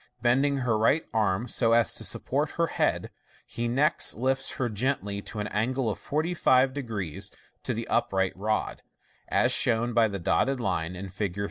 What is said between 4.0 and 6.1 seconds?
lifts her gently to an angle of